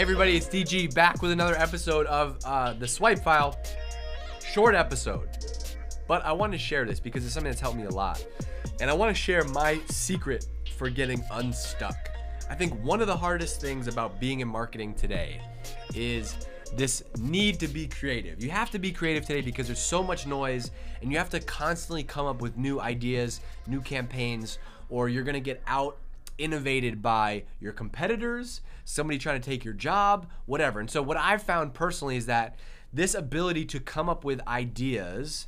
Everybody, 0.00 0.34
it's 0.34 0.46
DG 0.46 0.94
back 0.94 1.20
with 1.20 1.30
another 1.30 1.54
episode 1.56 2.06
of 2.06 2.38
uh, 2.46 2.72
the 2.72 2.88
Swipe 2.88 3.18
File. 3.18 3.54
Short 4.42 4.74
episode, 4.74 5.28
but 6.08 6.24
I 6.24 6.32
want 6.32 6.52
to 6.52 6.58
share 6.58 6.86
this 6.86 6.98
because 6.98 7.22
it's 7.22 7.34
something 7.34 7.50
that's 7.50 7.60
helped 7.60 7.76
me 7.76 7.84
a 7.84 7.90
lot, 7.90 8.24
and 8.80 8.88
I 8.88 8.94
want 8.94 9.14
to 9.14 9.22
share 9.22 9.44
my 9.44 9.78
secret 9.90 10.46
for 10.78 10.88
getting 10.88 11.22
unstuck. 11.32 12.08
I 12.48 12.54
think 12.54 12.82
one 12.82 13.02
of 13.02 13.08
the 13.08 13.16
hardest 13.16 13.60
things 13.60 13.88
about 13.88 14.18
being 14.18 14.40
in 14.40 14.48
marketing 14.48 14.94
today 14.94 15.38
is 15.94 16.34
this 16.74 17.04
need 17.18 17.60
to 17.60 17.68
be 17.68 17.86
creative. 17.86 18.42
You 18.42 18.48
have 18.48 18.70
to 18.70 18.78
be 18.78 18.92
creative 18.92 19.26
today 19.26 19.42
because 19.42 19.66
there's 19.66 19.82
so 19.82 20.02
much 20.02 20.26
noise, 20.26 20.70
and 21.02 21.12
you 21.12 21.18
have 21.18 21.28
to 21.28 21.40
constantly 21.40 22.04
come 22.04 22.24
up 22.24 22.40
with 22.40 22.56
new 22.56 22.80
ideas, 22.80 23.42
new 23.66 23.82
campaigns, 23.82 24.60
or 24.88 25.10
you're 25.10 25.24
gonna 25.24 25.40
get 25.40 25.62
out 25.66 25.98
innovated 26.40 27.02
by 27.02 27.44
your 27.60 27.72
competitors, 27.72 28.62
somebody 28.84 29.18
trying 29.18 29.40
to 29.40 29.48
take 29.48 29.64
your 29.64 29.74
job, 29.74 30.26
whatever. 30.46 30.80
And 30.80 30.90
so, 30.90 31.02
what 31.02 31.16
I've 31.16 31.42
found 31.42 31.74
personally 31.74 32.16
is 32.16 32.26
that 32.26 32.58
this 32.92 33.14
ability 33.14 33.64
to 33.66 33.80
come 33.80 34.08
up 34.08 34.24
with 34.24 34.40
ideas. 34.48 35.46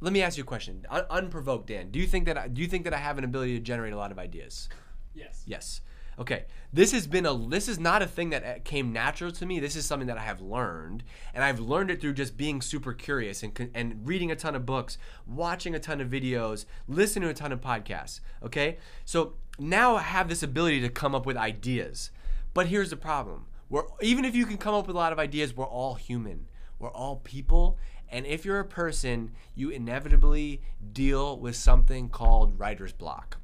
Let 0.00 0.12
me 0.12 0.22
ask 0.22 0.38
you 0.38 0.44
a 0.44 0.46
question, 0.46 0.86
Un- 0.90 1.04
unprovoked, 1.10 1.66
Dan. 1.66 1.90
Do 1.90 1.98
you 1.98 2.06
think 2.06 2.24
that 2.24 2.38
I, 2.38 2.48
do 2.48 2.62
you 2.62 2.68
think 2.68 2.84
that 2.84 2.94
I 2.94 2.98
have 2.98 3.18
an 3.18 3.24
ability 3.24 3.54
to 3.54 3.60
generate 3.60 3.92
a 3.92 3.96
lot 3.96 4.10
of 4.10 4.18
ideas? 4.18 4.68
Yes. 5.14 5.42
Yes. 5.46 5.82
Okay. 6.18 6.44
This 6.72 6.92
has 6.92 7.06
been 7.06 7.26
a 7.26 7.36
this 7.48 7.66
is 7.68 7.78
not 7.78 8.02
a 8.02 8.06
thing 8.06 8.30
that 8.30 8.44
uh, 8.44 8.54
came 8.62 8.92
natural 8.92 9.32
to 9.32 9.46
me. 9.46 9.58
This 9.58 9.74
is 9.74 9.86
something 9.86 10.06
that 10.06 10.18
I 10.18 10.22
have 10.22 10.40
learned, 10.40 11.02
and 11.34 11.42
I've 11.42 11.58
learned 11.58 11.90
it 11.90 12.00
through 12.00 12.12
just 12.12 12.36
being 12.36 12.60
super 12.60 12.92
curious 12.92 13.42
and 13.42 13.70
and 13.74 14.06
reading 14.06 14.30
a 14.30 14.36
ton 14.36 14.54
of 14.54 14.66
books, 14.66 14.98
watching 15.26 15.74
a 15.74 15.80
ton 15.80 16.00
of 16.00 16.08
videos, 16.08 16.66
listening 16.86 17.24
to 17.24 17.30
a 17.30 17.34
ton 17.34 17.52
of 17.52 17.60
podcasts. 17.60 18.20
Okay? 18.42 18.78
So 19.04 19.34
now 19.60 19.98
have 19.98 20.28
this 20.28 20.42
ability 20.42 20.80
to 20.80 20.88
come 20.88 21.14
up 21.14 21.26
with 21.26 21.36
ideas. 21.36 22.10
But 22.54 22.66
here's 22.66 22.90
the 22.90 22.96
problem. 22.96 23.46
We're 23.68 23.84
even 24.00 24.24
if 24.24 24.34
you 24.34 24.46
can 24.46 24.58
come 24.58 24.74
up 24.74 24.86
with 24.86 24.96
a 24.96 24.98
lot 24.98 25.12
of 25.12 25.18
ideas, 25.18 25.54
we're 25.54 25.66
all 25.66 25.94
human. 25.94 26.48
We're 26.78 26.90
all 26.90 27.16
people, 27.16 27.78
and 28.08 28.26
if 28.26 28.44
you're 28.44 28.58
a 28.58 28.64
person, 28.64 29.32
you 29.54 29.68
inevitably 29.68 30.62
deal 30.92 31.38
with 31.38 31.54
something 31.54 32.08
called 32.08 32.58
writer's 32.58 32.92
block. 32.92 33.36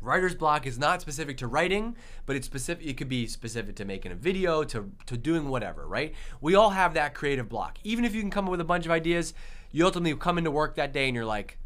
Writer's 0.00 0.34
block 0.34 0.66
is 0.66 0.78
not 0.78 1.00
specific 1.00 1.38
to 1.38 1.48
writing, 1.48 1.96
but 2.24 2.36
it's 2.36 2.46
specific. 2.46 2.86
It 2.86 2.96
could 2.96 3.08
be 3.08 3.26
specific 3.26 3.74
to 3.76 3.84
making 3.84 4.12
a 4.12 4.14
video, 4.14 4.62
to 4.64 4.92
to 5.06 5.16
doing 5.16 5.48
whatever, 5.48 5.88
right? 5.88 6.14
We 6.40 6.54
all 6.54 6.70
have 6.70 6.94
that 6.94 7.14
creative 7.14 7.48
block. 7.48 7.78
Even 7.82 8.04
if 8.04 8.14
you 8.14 8.20
can 8.20 8.30
come 8.30 8.44
up 8.44 8.50
with 8.52 8.60
a 8.60 8.64
bunch 8.64 8.84
of 8.84 8.92
ideas, 8.92 9.34
you 9.72 9.84
ultimately 9.84 10.14
come 10.14 10.38
into 10.38 10.50
work 10.50 10.76
that 10.76 10.92
day 10.92 11.06
and 11.06 11.16
you're 11.16 11.24
like, 11.24 11.58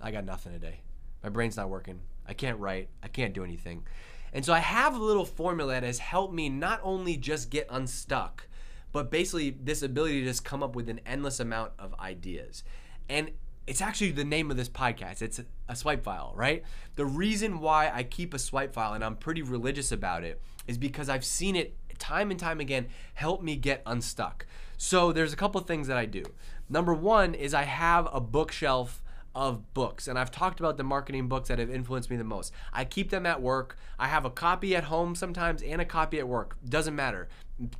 I 0.00 0.10
got 0.10 0.24
nothing 0.24 0.52
today. 0.52 0.80
My 1.22 1.28
brain's 1.28 1.56
not 1.56 1.68
working. 1.68 2.00
I 2.26 2.34
can't 2.34 2.58
write. 2.58 2.88
I 3.02 3.08
can't 3.08 3.34
do 3.34 3.44
anything. 3.44 3.84
And 4.32 4.44
so 4.44 4.52
I 4.52 4.58
have 4.58 4.94
a 4.94 5.02
little 5.02 5.24
formula 5.24 5.74
that 5.74 5.84
has 5.84 5.98
helped 5.98 6.34
me 6.34 6.48
not 6.48 6.80
only 6.82 7.16
just 7.16 7.50
get 7.50 7.66
unstuck, 7.70 8.48
but 8.92 9.10
basically 9.10 9.50
this 9.50 9.82
ability 9.82 10.20
to 10.20 10.26
just 10.26 10.44
come 10.44 10.62
up 10.62 10.74
with 10.74 10.88
an 10.88 11.00
endless 11.06 11.40
amount 11.40 11.72
of 11.78 11.94
ideas. 12.00 12.64
And 13.08 13.30
it's 13.66 13.80
actually 13.80 14.10
the 14.10 14.24
name 14.24 14.50
of 14.50 14.56
this 14.56 14.68
podcast. 14.68 15.22
It's 15.22 15.40
a 15.68 15.76
swipe 15.76 16.04
file, 16.04 16.32
right? 16.36 16.62
The 16.96 17.06
reason 17.06 17.60
why 17.60 17.90
I 17.92 18.02
keep 18.02 18.34
a 18.34 18.38
swipe 18.38 18.74
file 18.74 18.92
and 18.92 19.04
I'm 19.04 19.16
pretty 19.16 19.42
religious 19.42 19.92
about 19.92 20.24
it 20.24 20.40
is 20.66 20.78
because 20.78 21.08
I've 21.08 21.24
seen 21.24 21.56
it 21.56 21.76
time 21.98 22.30
and 22.30 22.40
time 22.40 22.60
again 22.60 22.88
help 23.14 23.42
me 23.42 23.56
get 23.56 23.82
unstuck. 23.86 24.46
So 24.76 25.12
there's 25.12 25.32
a 25.32 25.36
couple 25.36 25.60
things 25.60 25.86
that 25.86 25.96
I 25.96 26.06
do. 26.06 26.24
Number 26.68 26.92
one 26.92 27.34
is 27.34 27.54
I 27.54 27.62
have 27.62 28.08
a 28.12 28.20
bookshelf 28.20 29.02
of 29.34 29.74
books 29.74 30.06
and 30.08 30.18
I've 30.18 30.30
talked 30.30 30.60
about 30.60 30.76
the 30.76 30.84
marketing 30.84 31.28
books 31.28 31.48
that 31.48 31.58
have 31.58 31.70
influenced 31.70 32.10
me 32.10 32.16
the 32.16 32.24
most. 32.24 32.52
I 32.72 32.84
keep 32.84 33.10
them 33.10 33.26
at 33.26 33.42
work. 33.42 33.76
I 33.98 34.08
have 34.08 34.24
a 34.24 34.30
copy 34.30 34.76
at 34.76 34.84
home 34.84 35.14
sometimes 35.14 35.62
and 35.62 35.80
a 35.80 35.84
copy 35.84 36.18
at 36.18 36.28
work. 36.28 36.56
Doesn't 36.68 36.94
matter. 36.94 37.28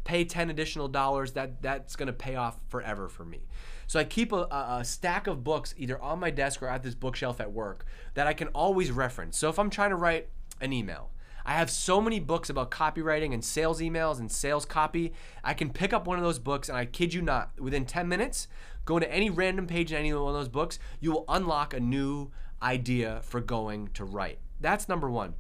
Pay 0.04 0.25
10 0.25 0.50
additional 0.50 0.88
dollars 0.88 1.32
that 1.32 1.62
that's 1.62 1.97
going 1.97 2.06
to 2.06 2.12
pay 2.12 2.37
off 2.37 2.59
forever 2.69 3.09
for 3.09 3.25
me. 3.25 3.47
So 3.87 4.00
I 4.00 4.04
keep 4.04 4.32
a, 4.32 4.47
a, 4.50 4.84
stack 4.84 5.26
of 5.26 5.44
books 5.44 5.75
either 5.76 6.00
on 6.00 6.19
my 6.19 6.31
desk 6.31 6.62
or 6.62 6.69
at 6.69 6.82
this 6.82 6.94
bookshelf 6.94 7.41
at 7.41 7.53
work 7.53 7.84
that 8.15 8.26
I 8.26 8.32
can 8.32 8.48
always 8.48 8.91
reference. 8.91 9.36
So 9.36 9.48
if 9.48 9.59
I'm 9.59 9.71
trying 9.71 9.91
to 9.91 9.97
write 9.97 10.28
an 10.60 10.72
email, 10.72 11.10
I 11.47 11.53
have 11.53 11.71
so 11.71 12.00
many 12.00 12.21
books 12.21 12.49
about 12.49 12.71
copywriting 12.71 13.34
and 13.34 13.44
sales 13.44 13.81
emails 13.81 14.19
and 14.19 14.32
sales 14.32 14.65
copy. 14.65 15.12
I 15.43 15.53
can 15.55 15.71
pick 15.71 15.93
up 15.93 16.06
one 16.06 16.19
of 16.19 16.25
those 16.25 16.38
books 16.38 16.69
and 16.69 16.78
I 16.78 16.87
kid 16.87 17.12
you 17.12 17.21
not, 17.21 17.50
within 17.59 17.84
10 17.84 18.09
minutes, 18.09 18.49
go 18.84 18.99
to 18.99 19.12
any 19.12 19.31
random 19.31 19.66
page 19.66 19.93
in 19.93 19.99
any 19.99 20.12
one 20.12 20.28
of 20.28 20.34
those 20.34 20.49
books, 20.49 20.78
you 21.00 21.12
will 21.12 21.25
unlock 21.28 21.75
a 21.75 21.81
new 21.81 22.31
idea 22.62 23.21
for 23.22 23.41
going 23.41 23.88
to 23.94 24.04
write. 24.04 24.38
That's 24.60 24.88
number 24.88 25.10
one. 25.10 25.34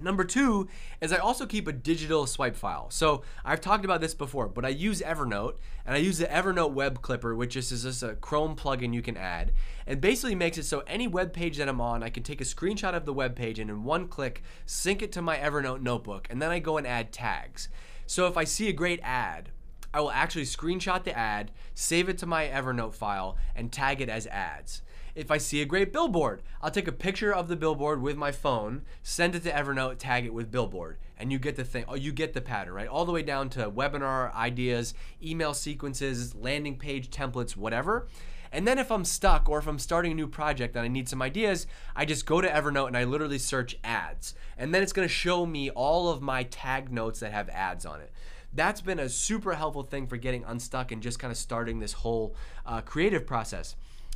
Number 0.00 0.24
two 0.24 0.68
is 1.00 1.12
I 1.12 1.18
also 1.18 1.46
keep 1.46 1.68
a 1.68 1.72
digital 1.72 2.26
swipe 2.26 2.56
file. 2.56 2.90
So 2.90 3.22
I've 3.44 3.60
talked 3.60 3.84
about 3.84 4.00
this 4.00 4.14
before, 4.14 4.48
but 4.48 4.64
I 4.64 4.70
use 4.70 5.00
Evernote 5.00 5.56
and 5.86 5.94
I 5.94 5.98
use 5.98 6.18
the 6.18 6.26
Evernote 6.26 6.72
web 6.72 7.00
clipper, 7.00 7.34
which 7.34 7.56
is 7.56 7.70
just 7.70 8.02
a 8.02 8.14
Chrome 8.16 8.56
plugin 8.56 8.92
you 8.92 9.02
can 9.02 9.16
add. 9.16 9.52
And 9.86 10.00
basically 10.00 10.34
makes 10.34 10.58
it 10.58 10.64
so 10.64 10.82
any 10.86 11.06
web 11.06 11.32
page 11.32 11.58
that 11.58 11.68
I'm 11.68 11.80
on, 11.80 12.02
I 12.02 12.10
can 12.10 12.22
take 12.22 12.40
a 12.40 12.44
screenshot 12.44 12.94
of 12.94 13.06
the 13.06 13.12
web 13.12 13.36
page 13.36 13.58
and 13.58 13.70
in 13.70 13.84
one 13.84 14.08
click 14.08 14.42
sync 14.66 15.02
it 15.02 15.12
to 15.12 15.22
my 15.22 15.36
Evernote 15.36 15.80
notebook. 15.80 16.26
And 16.28 16.42
then 16.42 16.50
I 16.50 16.58
go 16.58 16.76
and 16.76 16.86
add 16.86 17.12
tags. 17.12 17.68
So 18.06 18.26
if 18.26 18.36
I 18.36 18.44
see 18.44 18.68
a 18.68 18.72
great 18.72 19.00
ad, 19.02 19.50
I 19.94 20.00
will 20.00 20.10
actually 20.10 20.44
screenshot 20.44 21.04
the 21.04 21.16
ad, 21.16 21.52
save 21.74 22.08
it 22.08 22.18
to 22.18 22.26
my 22.26 22.48
Evernote 22.48 22.94
file, 22.94 23.38
and 23.54 23.70
tag 23.70 24.00
it 24.00 24.08
as 24.08 24.26
ads. 24.26 24.82
If 25.14 25.30
I 25.30 25.38
see 25.38 25.62
a 25.62 25.66
great 25.66 25.92
billboard, 25.92 26.42
I'll 26.60 26.72
take 26.72 26.88
a 26.88 26.92
picture 26.92 27.32
of 27.32 27.46
the 27.46 27.54
billboard 27.54 28.02
with 28.02 28.16
my 28.16 28.32
phone, 28.32 28.82
send 29.04 29.36
it 29.36 29.44
to 29.44 29.50
Evernote, 29.52 29.96
tag 29.98 30.26
it 30.26 30.34
with 30.34 30.50
billboard, 30.50 30.98
and 31.16 31.30
you 31.30 31.38
get 31.38 31.54
the 31.54 31.62
thing. 31.62 31.84
Oh, 31.86 31.94
you 31.94 32.10
get 32.10 32.34
the 32.34 32.40
pattern, 32.40 32.74
right? 32.74 32.88
All 32.88 33.04
the 33.04 33.12
way 33.12 33.22
down 33.22 33.48
to 33.50 33.70
webinar 33.70 34.34
ideas, 34.34 34.92
email 35.22 35.54
sequences, 35.54 36.34
landing 36.34 36.76
page 36.78 37.10
templates, 37.10 37.56
whatever. 37.56 38.08
And 38.50 38.66
then 38.66 38.78
if 38.78 38.90
I'm 38.90 39.04
stuck 39.04 39.48
or 39.48 39.58
if 39.58 39.68
I'm 39.68 39.78
starting 39.78 40.10
a 40.10 40.16
new 40.16 40.26
project 40.26 40.74
and 40.74 40.84
I 40.84 40.88
need 40.88 41.08
some 41.08 41.22
ideas, 41.22 41.68
I 41.94 42.04
just 42.04 42.26
go 42.26 42.40
to 42.40 42.48
Evernote 42.48 42.88
and 42.88 42.96
I 42.96 43.04
literally 43.04 43.38
search 43.38 43.76
ads. 43.84 44.34
And 44.58 44.74
then 44.74 44.82
it's 44.82 44.92
going 44.92 45.06
to 45.06 45.14
show 45.14 45.46
me 45.46 45.70
all 45.70 46.08
of 46.08 46.22
my 46.22 46.42
tag 46.42 46.90
notes 46.90 47.20
that 47.20 47.32
have 47.32 47.48
ads 47.50 47.86
on 47.86 48.00
it 48.00 48.12
that's 48.54 48.80
been 48.80 49.00
a 49.00 49.08
super 49.08 49.54
helpful 49.54 49.82
thing 49.82 50.06
for 50.06 50.16
getting 50.16 50.44
unstuck 50.44 50.92
and 50.92 51.02
just 51.02 51.18
kind 51.18 51.32
of 51.32 51.36
starting 51.36 51.80
this 51.80 51.92
whole 51.92 52.36
uh, 52.64 52.80
creative 52.80 53.26
process. 53.26 53.74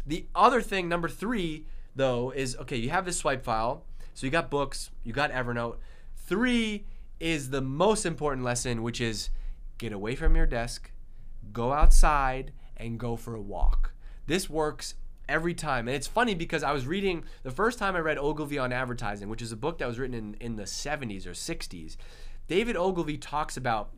The 0.08 0.26
other 0.34 0.62
thing, 0.62 0.88
number 0.88 1.08
three, 1.08 1.66
though, 1.94 2.30
is 2.30 2.56
okay, 2.56 2.76
you 2.76 2.88
have 2.88 3.04
this 3.04 3.18
swipe 3.18 3.44
file. 3.44 3.84
So 4.14 4.26
you 4.26 4.32
got 4.32 4.50
books, 4.50 4.90
you 5.04 5.12
got 5.12 5.30
Evernote. 5.30 5.76
Three 6.16 6.86
is 7.20 7.50
the 7.50 7.60
most 7.60 8.06
important 8.06 8.42
lesson, 8.42 8.82
which 8.82 9.02
is 9.02 9.28
get 9.76 9.92
away 9.92 10.16
from 10.16 10.34
your 10.34 10.46
desk, 10.46 10.90
go 11.52 11.72
outside, 11.72 12.52
and 12.76 12.98
go 12.98 13.16
for 13.16 13.34
a 13.34 13.40
walk. 13.40 13.92
This 14.26 14.48
works 14.48 14.94
every 15.28 15.52
time. 15.52 15.88
And 15.88 15.94
it's 15.94 16.06
funny 16.06 16.34
because 16.34 16.62
I 16.62 16.72
was 16.72 16.86
reading 16.86 17.24
the 17.42 17.50
first 17.50 17.78
time 17.78 17.94
I 17.94 18.00
read 18.00 18.16
Ogilvy 18.16 18.58
on 18.58 18.72
advertising, 18.72 19.28
which 19.28 19.42
is 19.42 19.52
a 19.52 19.56
book 19.56 19.76
that 19.78 19.86
was 19.86 19.98
written 19.98 20.14
in, 20.14 20.36
in 20.40 20.56
the 20.56 20.62
70s 20.62 21.26
or 21.26 21.32
60s. 21.32 21.98
David 22.46 22.76
Ogilvy 22.76 23.18
talks 23.18 23.58
about 23.58 23.90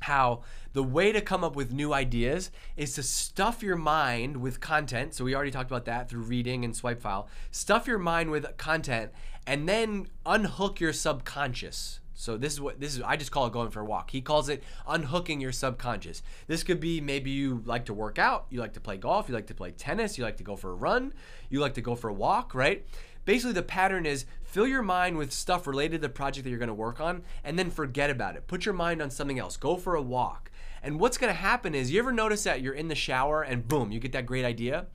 how 0.00 0.42
the 0.72 0.82
way 0.82 1.12
to 1.12 1.20
come 1.20 1.42
up 1.42 1.56
with 1.56 1.72
new 1.72 1.92
ideas 1.92 2.50
is 2.76 2.94
to 2.94 3.02
stuff 3.02 3.62
your 3.62 3.76
mind 3.76 4.36
with 4.36 4.60
content. 4.60 5.14
So 5.14 5.24
we 5.24 5.34
already 5.34 5.50
talked 5.50 5.70
about 5.70 5.84
that 5.86 6.08
through 6.08 6.22
reading 6.22 6.64
and 6.64 6.74
swipe 6.74 7.00
file. 7.00 7.28
Stuff 7.50 7.86
your 7.86 7.98
mind 7.98 8.30
with 8.30 8.56
content 8.56 9.12
and 9.46 9.68
then 9.68 10.08
unhook 10.26 10.80
your 10.80 10.92
subconscious. 10.92 12.00
So 12.14 12.36
this 12.36 12.52
is 12.52 12.60
what 12.60 12.78
this 12.78 12.96
is 12.96 13.02
I 13.02 13.16
just 13.16 13.32
call 13.32 13.46
it 13.46 13.52
going 13.54 13.70
for 13.70 13.80
a 13.80 13.84
walk. 13.84 14.10
He 14.10 14.20
calls 14.20 14.50
it 14.50 14.62
unhooking 14.86 15.40
your 15.40 15.52
subconscious. 15.52 16.22
This 16.48 16.62
could 16.62 16.78
be 16.78 17.00
maybe 17.00 17.30
you 17.30 17.62
like 17.64 17.86
to 17.86 17.94
work 17.94 18.18
out, 18.18 18.44
you 18.50 18.60
like 18.60 18.74
to 18.74 18.80
play 18.80 18.98
golf, 18.98 19.28
you 19.28 19.34
like 19.34 19.46
to 19.46 19.54
play 19.54 19.70
tennis, 19.70 20.18
you 20.18 20.24
like 20.24 20.36
to 20.36 20.44
go 20.44 20.54
for 20.54 20.70
a 20.70 20.74
run, 20.74 21.14
you 21.48 21.60
like 21.60 21.74
to 21.74 21.80
go 21.80 21.94
for 21.94 22.10
a 22.10 22.12
walk, 22.12 22.54
right? 22.54 22.84
Basically 23.24 23.52
the 23.52 23.62
pattern 23.62 24.06
is 24.06 24.24
fill 24.42 24.66
your 24.66 24.82
mind 24.82 25.16
with 25.16 25.32
stuff 25.32 25.66
related 25.66 26.00
to 26.00 26.08
the 26.08 26.12
project 26.12 26.44
that 26.44 26.50
you're 26.50 26.58
going 26.58 26.68
to 26.68 26.74
work 26.74 27.00
on 27.00 27.22
and 27.44 27.58
then 27.58 27.70
forget 27.70 28.10
about 28.10 28.36
it. 28.36 28.46
Put 28.46 28.64
your 28.64 28.74
mind 28.74 29.00
on 29.00 29.10
something 29.10 29.38
else. 29.38 29.56
Go 29.56 29.76
for 29.76 29.94
a 29.94 30.02
walk. 30.02 30.50
And 30.82 30.98
what's 30.98 31.18
going 31.18 31.32
to 31.32 31.38
happen 31.38 31.74
is 31.74 31.90
you 31.90 31.98
ever 31.98 32.12
notice 32.12 32.44
that 32.44 32.62
you're 32.62 32.74
in 32.74 32.88
the 32.88 32.94
shower 32.94 33.42
and 33.42 33.68
boom, 33.68 33.92
you 33.92 34.00
get 34.00 34.12
that 34.12 34.26
great 34.26 34.44
idea? 34.44 34.86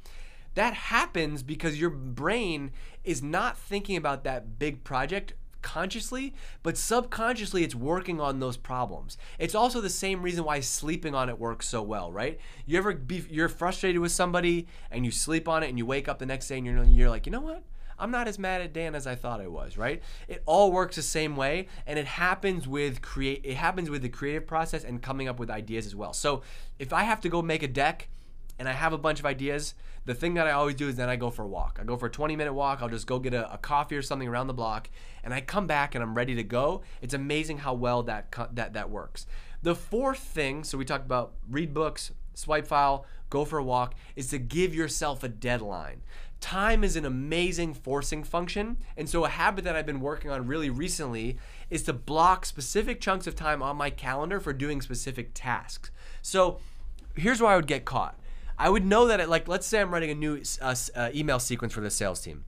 That 0.56 0.74
happens 0.74 1.44
because 1.44 1.80
your 1.80 1.90
brain 1.90 2.72
is 3.04 3.22
not 3.22 3.58
thinking 3.58 3.98
about 3.98 4.24
that 4.24 4.58
big 4.58 4.84
project 4.84 5.34
consciously, 5.62 6.34
but 6.64 6.78
subconsciously 6.78 7.64
it's 7.64 7.76
working 7.76 8.22
on 8.22 8.40
those 8.40 8.56
problems. 8.56 9.18
It's 9.40 9.56
also 9.56 9.82
the 9.82 9.90
same 9.90 10.22
reason 10.22 10.46
why 10.46 10.60
sleeping 10.60 11.16
on 11.16 11.28
it 11.28 11.40
works 11.40 11.68
so 11.68 11.82
well, 11.82 12.12
right? 12.12 12.40
You 12.66 12.78
ever 12.78 12.94
be 12.94 13.26
you're 13.30 13.50
frustrated 13.50 14.00
with 14.00 14.12
somebody 14.12 14.68
and 14.92 15.04
you 15.04 15.12
sleep 15.12 15.50
on 15.50 15.64
it 15.64 15.70
and 15.70 15.78
you 15.78 15.86
wake 15.86 16.08
up 16.08 16.20
the 16.20 16.26
next 16.26 16.48
day 16.48 16.58
and 16.58 16.66
you're 16.66 16.84
you're 16.84 17.10
like, 17.10 17.26
"You 17.26 17.32
know 17.32 17.42
what? 17.42 17.64
I'm 17.98 18.12
not 18.12 18.28
as 18.28 18.38
mad 18.38 18.62
at 18.62 18.74
Dan 18.74 18.96
as 18.96 19.08
I 19.08 19.16
thought 19.16 19.40
I 19.40 19.48
was, 19.48 19.78
right? 19.78 20.02
It 20.28 20.44
all 20.46 20.72
works 20.72 20.96
the 20.96 21.02
same 21.02 21.36
way 21.36 21.68
and 21.88 21.98
it 21.98 22.06
happens 22.06 22.68
with 22.68 23.02
create 23.02 23.42
it 23.44 23.56
happens 23.56 23.90
with 23.90 24.02
the 24.02 24.10
creative 24.10 24.46
process 24.46 24.84
and 24.84 25.02
coming 25.02 25.28
up 25.28 25.40
with 25.40 25.50
ideas 25.50 25.86
as 25.86 25.96
well. 25.96 26.14
So, 26.14 26.42
if 26.80 26.92
I 26.94 27.04
have 27.04 27.22
to 27.22 27.30
go 27.30 27.42
make 27.42 27.64
a 27.64 27.68
deck 27.68 28.10
and 28.60 28.68
I 28.70 28.74
have 28.74 28.94
a 28.94 28.98
bunch 28.98 29.20
of 29.20 29.26
ideas, 29.26 29.74
the 30.06 30.14
thing 30.14 30.36
that 30.36 30.48
I 30.48 30.52
always 30.52 30.76
do 30.76 30.88
is 30.88 30.96
then 30.96 31.10
I 31.10 31.16
go 31.16 31.30
for 31.30 31.44
a 31.44 31.48
walk. 31.48 31.80
I 31.82 31.84
go 31.84 31.98
for 31.98 32.06
a 32.06 32.12
20 32.12 32.36
minute 32.36 32.54
walk. 32.54 32.82
I'll 32.82 32.90
just 32.90 33.08
go 33.08 33.20
get 33.20 33.34
a, 33.34 33.52
a, 33.54 33.58
coffee 33.58 33.98
or 33.98 34.02
something 34.02 34.28
around 34.28 34.48
the 34.48 34.54
block, 34.54 34.90
and 35.24 35.34
I 35.34 35.42
come 35.42 35.68
back 35.68 35.96
and 35.96 36.04
I'm 36.04 36.14
ready 36.14 36.36
to 36.36 36.44
go. 36.44 36.84
It's 37.02 37.14
amazing 37.14 37.60
how 37.60 37.74
well 37.74 38.04
that 38.04 38.34
that 38.54 38.74
that 38.74 38.90
works. 38.90 39.26
The 39.62 39.76
fourth 39.76 40.20
thing, 40.20 40.64
so 40.64 40.78
we 40.78 40.86
talked 40.86 41.06
about 41.06 41.34
read 41.50 41.74
books, 41.74 42.12
swipe 42.36 42.68
file, 42.68 43.06
go 43.32 43.46
for 43.46 43.58
a 43.58 43.64
walk, 43.64 43.96
is 44.16 44.28
to 44.30 44.38
give 44.38 44.76
yourself 44.76 45.24
a 45.24 45.28
deadline. 45.28 46.02
Time 46.42 46.84
is 46.84 46.96
an 46.96 47.06
amazing 47.06 47.74
forcing 47.74 48.24
function. 48.24 48.78
And 48.96 49.10
so, 49.10 49.26
a 49.26 49.30
habit 49.30 49.64
that 49.64 49.76
I've 49.76 49.86
been 49.86 50.02
working 50.02 50.30
on 50.32 50.48
really 50.48 50.70
recently 50.70 51.38
is 51.70 51.84
to 51.84 51.94
block 51.94 52.46
specific 52.46 53.02
chunks 53.02 53.26
of 53.28 53.36
time 53.36 53.64
on 53.64 53.78
my 53.78 53.90
calendar 53.90 54.40
for 54.40 54.54
doing 54.54 54.82
specific 54.82 55.32
tasks. 55.34 55.92
So, 56.22 56.60
here's 57.16 57.42
where 57.42 57.52
I 57.52 57.56
would 57.56 57.68
get 57.68 57.86
caught. 57.86 58.20
I 58.58 58.70
would 58.70 58.86
know 58.86 59.08
that, 59.08 59.20
it, 59.20 59.28
like, 59.28 59.48
let's 59.48 59.68
say 59.68 59.82
I'm 59.82 59.94
writing 59.94 60.12
a 60.12 60.16
new 60.16 60.42
uh, 60.62 60.76
uh, 60.96 61.10
email 61.14 61.40
sequence 61.40 61.74
for 61.74 61.82
the 61.82 61.90
sales 61.90 62.22
team. 62.22 62.46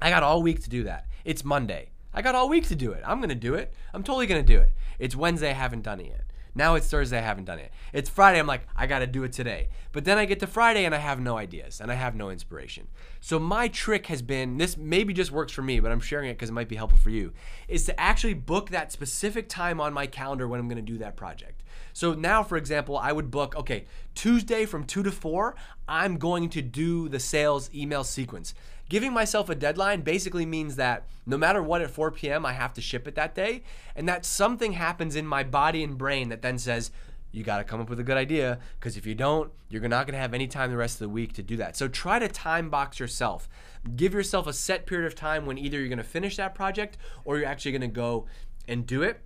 I 0.00 0.10
got 0.10 0.22
all 0.22 0.42
week 0.42 0.62
to 0.62 0.70
do 0.70 0.84
that. 0.84 1.06
It's 1.24 1.44
Monday. 1.44 1.90
I 2.14 2.22
got 2.22 2.34
all 2.34 2.48
week 2.48 2.66
to 2.68 2.74
do 2.74 2.92
it. 2.92 3.02
I'm 3.04 3.18
going 3.18 3.28
to 3.28 3.34
do 3.34 3.54
it. 3.54 3.74
I'm 3.92 4.02
totally 4.02 4.26
going 4.26 4.44
to 4.44 4.46
do 4.46 4.60
it. 4.60 4.70
It's 4.98 5.14
Wednesday. 5.14 5.50
I 5.50 5.54
haven't 5.54 5.82
done 5.82 6.00
it 6.00 6.06
yet. 6.06 6.24
Now 6.56 6.74
it's 6.74 6.88
Thursday, 6.88 7.18
I 7.18 7.20
haven't 7.20 7.44
done 7.44 7.58
it. 7.58 7.70
It's 7.92 8.08
Friday, 8.08 8.38
I'm 8.38 8.46
like, 8.46 8.62
I 8.74 8.86
gotta 8.86 9.06
do 9.06 9.24
it 9.24 9.32
today. 9.32 9.68
But 9.92 10.06
then 10.06 10.16
I 10.16 10.24
get 10.24 10.40
to 10.40 10.46
Friday 10.46 10.86
and 10.86 10.94
I 10.94 10.98
have 10.98 11.20
no 11.20 11.36
ideas 11.36 11.82
and 11.82 11.92
I 11.92 11.96
have 11.96 12.16
no 12.16 12.30
inspiration. 12.30 12.88
So 13.20 13.38
my 13.38 13.68
trick 13.68 14.06
has 14.06 14.22
been 14.22 14.56
this 14.56 14.78
maybe 14.78 15.12
just 15.12 15.30
works 15.30 15.52
for 15.52 15.60
me, 15.60 15.80
but 15.80 15.92
I'm 15.92 16.00
sharing 16.00 16.30
it 16.30 16.34
because 16.34 16.48
it 16.48 16.54
might 16.54 16.70
be 16.70 16.76
helpful 16.76 16.98
for 16.98 17.10
you, 17.10 17.34
is 17.68 17.84
to 17.84 18.00
actually 18.00 18.32
book 18.32 18.70
that 18.70 18.90
specific 18.90 19.50
time 19.50 19.82
on 19.82 19.92
my 19.92 20.06
calendar 20.06 20.48
when 20.48 20.58
I'm 20.58 20.66
gonna 20.66 20.80
do 20.80 20.96
that 20.96 21.14
project. 21.14 21.62
So 21.92 22.14
now, 22.14 22.42
for 22.42 22.56
example, 22.56 22.96
I 22.96 23.12
would 23.12 23.30
book, 23.30 23.54
okay, 23.54 23.84
Tuesday 24.14 24.64
from 24.64 24.84
2 24.84 25.02
to 25.02 25.12
4, 25.12 25.54
I'm 25.86 26.16
going 26.16 26.48
to 26.50 26.62
do 26.62 27.08
the 27.10 27.20
sales 27.20 27.70
email 27.74 28.02
sequence. 28.02 28.54
Giving 28.88 29.12
myself 29.12 29.48
a 29.48 29.54
deadline 29.54 30.02
basically 30.02 30.46
means 30.46 30.76
that 30.76 31.06
no 31.26 31.36
matter 31.36 31.62
what 31.62 31.82
at 31.82 31.90
4 31.90 32.12
p.m., 32.12 32.46
I 32.46 32.52
have 32.52 32.72
to 32.74 32.80
ship 32.80 33.08
it 33.08 33.16
that 33.16 33.34
day, 33.34 33.62
and 33.96 34.08
that 34.08 34.24
something 34.24 34.72
happens 34.72 35.16
in 35.16 35.26
my 35.26 35.42
body 35.42 35.82
and 35.82 35.98
brain 35.98 36.28
that 36.28 36.42
then 36.42 36.58
says, 36.58 36.92
you 37.32 37.42
got 37.42 37.58
to 37.58 37.64
come 37.64 37.80
up 37.80 37.90
with 37.90 38.00
a 38.00 38.04
good 38.04 38.16
idea 38.16 38.58
because 38.78 38.96
if 38.96 39.04
you 39.04 39.14
don't, 39.14 39.52
you're 39.68 39.86
not 39.88 40.06
going 40.06 40.14
to 40.14 40.20
have 40.20 40.32
any 40.32 40.46
time 40.46 40.70
the 40.70 40.76
rest 40.76 40.94
of 40.94 41.00
the 41.00 41.08
week 41.08 41.34
to 41.34 41.42
do 41.42 41.56
that. 41.56 41.76
So 41.76 41.86
try 41.86 42.18
to 42.18 42.28
time 42.28 42.70
box 42.70 42.98
yourself. 42.98 43.48
Give 43.94 44.14
yourself 44.14 44.46
a 44.46 44.52
set 44.52 44.86
period 44.86 45.06
of 45.06 45.14
time 45.14 45.44
when 45.44 45.58
either 45.58 45.78
you're 45.78 45.88
going 45.88 45.98
to 45.98 46.04
finish 46.04 46.36
that 46.36 46.54
project 46.54 46.96
or 47.24 47.36
you're 47.36 47.46
actually 47.46 47.72
going 47.72 47.82
to 47.82 47.88
go 47.88 48.26
and 48.66 48.86
do 48.86 49.02
it 49.02 49.20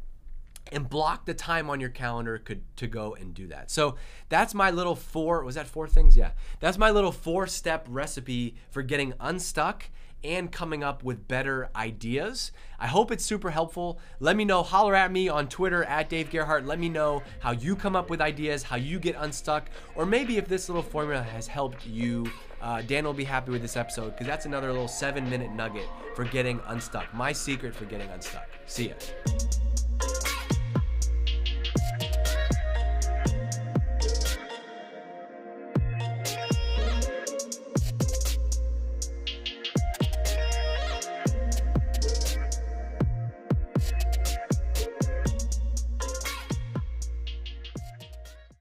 and 0.73 0.89
block 0.89 1.27
the 1.27 1.35
time 1.35 1.69
on 1.71 1.81
your 1.81 1.91
calendar 1.91 2.39
could, 2.39 2.63
to 2.77 2.87
go 2.87 3.15
and 3.15 3.35
do 3.35 3.47
that. 3.49 3.71
So 3.71 3.97
that's 4.29 4.55
my 4.55 4.71
little 4.71 4.95
four, 4.97 5.45
was 5.45 5.55
that 5.55 5.67
four 5.67 5.89
things? 5.89 6.17
Yeah. 6.17 6.33
That's 6.61 6.79
my 6.79 6.91
little 6.91 7.13
four 7.13 7.47
step 7.47 7.87
recipe 7.89 8.57
for 8.71 8.83
getting 8.83 9.15
unstuck 9.21 9.85
and 10.23 10.53
coming 10.53 10.85
up 10.85 11.03
with 11.03 11.27
better 11.27 11.71
ideas. 11.75 12.53
I 12.79 12.87
hope 12.87 13.11
it's 13.11 13.25
super 13.25 13.51
helpful. 13.51 13.99
Let 14.19 14.37
me 14.37 14.45
know, 14.45 14.63
holler 14.63 14.95
at 14.95 15.11
me 15.11 15.29
on 15.29 15.49
Twitter 15.49 15.85
at 15.85 16.09
Dave 16.09 16.31
Gerhardt. 16.31 16.67
Let 16.67 16.79
me 16.79 16.89
know 16.89 17.23
how 17.41 17.53
you 17.53 17.75
come 17.77 17.97
up 17.97 18.11
with 18.11 18.21
ideas, 18.21 18.63
how 18.63 18.77
you 18.77 18.99
get 18.99 19.17
unstuck, 19.19 19.71
or 19.95 20.05
maybe 20.07 20.37
if 20.37 20.47
this 20.47 20.69
little 20.69 20.83
formula 20.83 21.23
has 21.23 21.47
helped 21.47 21.87
you. 21.87 22.31
Uh, 22.61 22.83
Dan 22.83 23.05
will 23.05 23.15
be 23.15 23.25
happy 23.25 23.51
with 23.51 23.63
this 23.63 23.77
episode 23.77 24.11
because 24.11 24.27
that's 24.27 24.45
another 24.45 24.71
little 24.71 24.89
seven 24.89 25.29
minute 25.31 25.51
nugget 25.53 25.87
for 26.15 26.25
getting 26.25 26.61
unstuck. 26.67 27.13
My 27.15 27.33
secret 27.33 27.75
for 27.75 27.87
getting 27.87 28.09
unstuck. 28.11 28.47
See 28.67 28.89
ya. 28.89 28.95